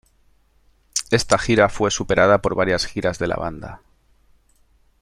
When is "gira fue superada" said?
1.37-2.41